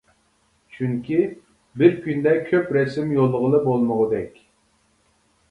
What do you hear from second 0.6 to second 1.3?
چۈنكى،